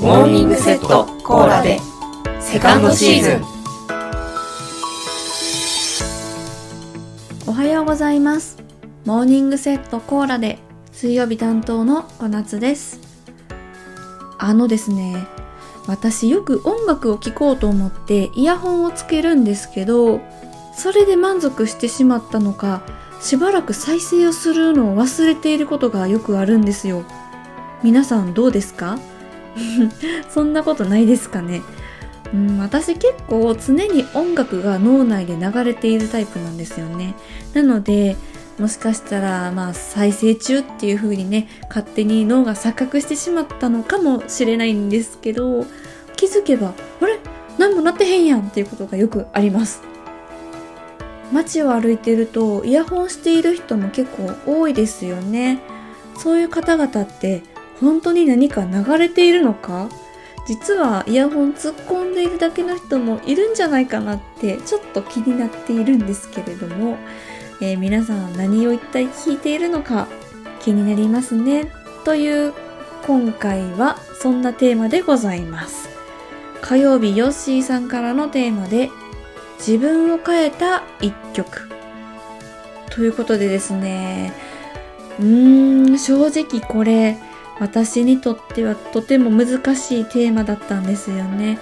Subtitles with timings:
[0.00, 1.78] モーニングセットコーラで。
[2.40, 3.44] セカンドシーズン。
[7.46, 8.56] おはようございます。
[9.04, 10.58] モーニングセットコーラで。
[10.90, 12.98] 水曜日担当の小夏です。
[14.38, 15.26] あのですね
[15.86, 20.20] 私よく音楽を聴こうと思ってイヤホンをつけるんですけど
[20.74, 22.80] それで満足してしまったのか
[23.20, 27.04] しばらく再生をするのを忘れていることがよくあるんですよ。
[27.82, 28.98] 皆さんどうですか？
[30.28, 31.62] そんなことないですかね。
[32.32, 37.14] うん、私結構常に音楽が脳内で流れているタイプなんですよね。
[37.54, 38.16] なので
[38.58, 45.64] もしかしたらまあ再生中っていう風にね勝手に脳が錯覚してしまったのかもしれないんですけど
[46.16, 47.18] 気づけばあれ？
[47.58, 49.82] 何もなってへんやんっていうことがよくあります。
[51.32, 55.60] 街を歩いてるとイヤホンしている人も結構多いですよね。
[56.16, 57.42] そういう方々って
[57.80, 59.88] 本当に何か流れているのか？
[60.46, 66.96] 実はイヤホン突っ込んでいるだけの人もいるんじゃないかなってちょっと気になっているんですけれども、
[67.60, 70.08] えー、皆さん何を一体聞いているのか？
[70.60, 71.70] 気になりますね。
[72.04, 72.52] という
[73.06, 75.88] 今回はそんなテーマでございます。
[76.60, 78.90] 火曜日ヨッシーさんからのテーマで
[79.58, 81.68] 自分を変えた一曲。
[82.90, 84.32] ということでですね。
[85.18, 87.16] うーん正直これ
[87.60, 91.58] 私にとってはとても難しいテーマだったんですよね。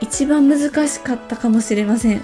[0.00, 2.22] 一番難しかったかもしれません。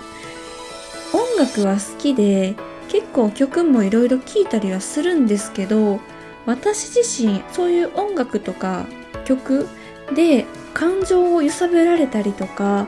[1.12, 2.54] 音楽は好きで
[2.88, 6.00] 結構曲もいろいろ聴いたりはするんですけど
[6.44, 8.86] 私自身そういう音楽とか
[9.24, 9.68] 曲
[10.14, 12.86] で感情を揺さぶられたりとか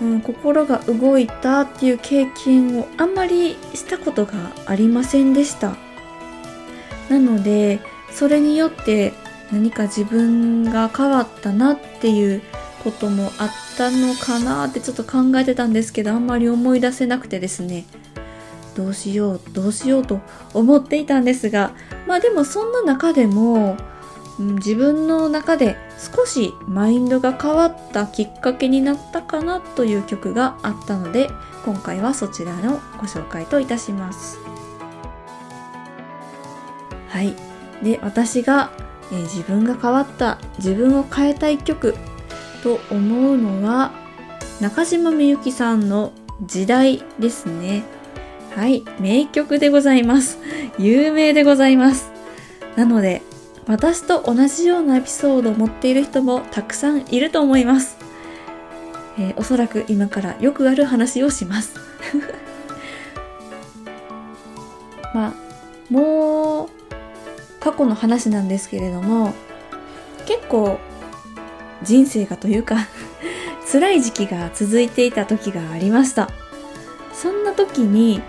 [0.00, 5.76] うん、心が動いたっていう経験をあんまりしたことがありませんでした。
[7.08, 9.14] なのでそれによって
[9.52, 12.42] 何か自分が変わったなっていう
[12.82, 17.84] こともあったのかなってちょっと考えてたんですけどあんまり思い出せなくてですね。
[18.74, 20.20] どうしようどうしようと
[20.52, 21.72] 思っていたんですが
[22.06, 23.78] まあでもそんな中でも
[24.38, 25.76] 自分の中で
[26.14, 31.30] 少しマインドが変わったきっかけになったかなという曲があったので
[31.64, 34.38] 今回はそちらのご紹介といたします。
[37.08, 37.34] はい。
[37.82, 38.70] で私が、
[39.12, 41.94] えー、自分が変わった自分を変えたい曲
[42.62, 43.92] と思うのは
[44.60, 46.12] 中島みゆきさんの
[46.42, 47.84] 時代ですね
[48.54, 50.38] はい名曲でございます
[50.78, 52.10] 有名でございます
[52.76, 53.22] なので
[53.66, 57.96] 私と同じようなエピソードを持っている人もたくさんいると思います。
[59.18, 61.74] えー、おそらく今からよくある話をします。
[65.12, 65.34] まあ、
[65.90, 66.68] もう
[67.66, 69.34] 過去の話なんですけれども、
[70.24, 70.78] 結構
[71.82, 72.76] 人生がというか
[73.72, 76.30] 辛い時期が続いていた時がありました。
[77.12, 78.22] そんな時に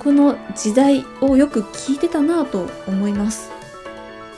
[0.00, 3.52] この時代をよく聞いてたなぁと思います。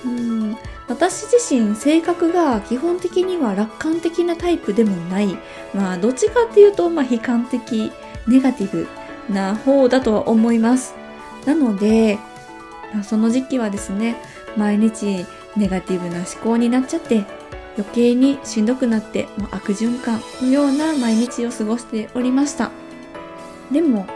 [0.04, 5.38] うん私自身性格が基本的には楽観的なタイプでもない
[5.72, 7.90] まあどっちかっていうと、まあ、悲観的
[8.26, 8.86] ネガティブ
[9.32, 10.94] な方だとは思います
[11.46, 12.18] なので、
[12.92, 14.16] まあ、その時期はですね
[14.56, 15.26] 毎日
[15.56, 17.24] ネガティブな思考になっちゃって
[17.76, 22.70] 余計にしんどくなってもう悪循環のような毎日を過ごしておりました。
[23.70, 24.06] でも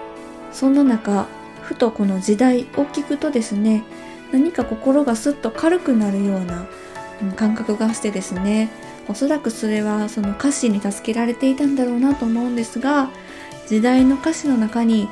[0.53, 1.27] そんな中
[1.63, 3.85] ふとこの時代を聞くとですね
[4.33, 6.67] 何か心がスッと軽くなるような
[7.35, 8.71] 感覚がしてですね
[9.09, 13.11] おそらくそれはその歌詞に助けられていたんだろうなと思うんですが
[13.67, 15.09] 時代の歌詞の中に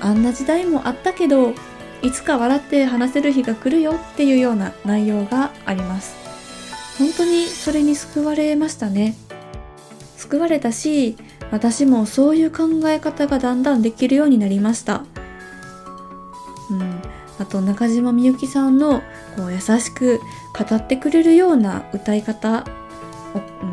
[0.00, 1.54] あんな時代もあったけど
[2.02, 6.16] いつか笑って話せる日が来るよっていうような内容があります。
[6.98, 9.14] 本当にそれに救われましたね。
[10.16, 11.16] 救われたし
[11.50, 15.04] 私もそういう考え方がだんだんできるようになりました。
[16.70, 17.02] うん。
[17.38, 19.02] あと中島みゆきさんの
[19.36, 20.20] こう優しく
[20.58, 22.64] 語ってくれるような歌い方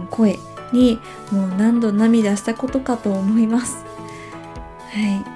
[0.09, 0.37] 声
[0.73, 0.99] に
[1.31, 3.83] もう何度涙したことかと思います。
[4.91, 5.32] はい。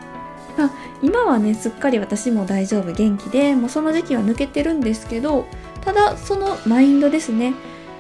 [0.58, 0.72] まあ、
[1.02, 5.46] 今はねすっかり私も大丈夫元気でもうその時期は抜けてるんですけど
[5.82, 7.54] ただそのマインドですね。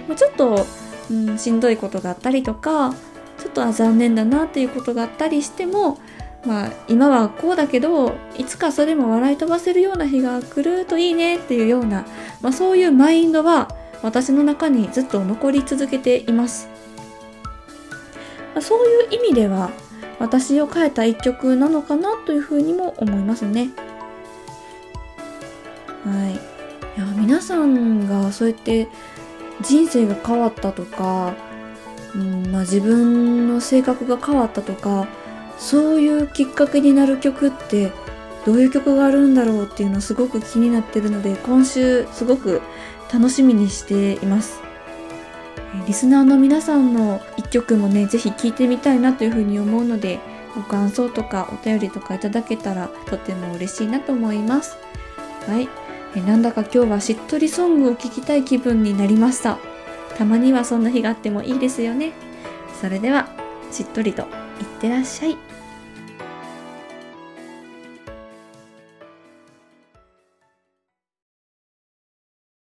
[0.08, 0.66] もうちょっと、
[1.12, 2.94] うん、しんどいことがあったりとか
[3.38, 6.00] ちょっとあ残念だなっていうことがあったりしても
[6.46, 12.06] まあ今はこうだけどいつかそれも笑い飛ばせるような日が来るといいねっていうような、
[12.42, 13.70] まあ、そういうマインドは
[14.02, 16.70] 私の中にずっと残り続けています、
[18.54, 19.72] まあ、そういう意味では
[20.20, 23.70] 私を変えた一曲なのかなというふうにも思いますね。
[26.04, 26.34] はい。
[26.34, 28.88] いや皆さんがそうやって
[29.62, 31.36] 人生が変わったとか
[32.16, 35.08] うんまあ、自分の性格が変わったとか
[35.58, 37.92] そういうきっかけになる曲って
[38.46, 42.62] どういう曲があるんだろうっていうのすごく気になってるので今週すごく
[43.14, 44.67] 楽しみにしています。
[45.88, 50.20] リスナーの皆さんの一曲もねぜひ聴いてみたいなというふうに思うので
[50.56, 54.78] ご感想とかお便りとかいただけたらとても嬉しいなと思います。
[55.48, 55.70] はい。
[56.16, 59.60] えなんだか今日はしっとりソングを聴きたい気分になりました。
[60.18, 62.14] たまにはそんな日があってもいいですよね。
[62.82, 63.30] それでは
[63.72, 64.28] しっとりといっ
[64.82, 65.57] てらっしゃい。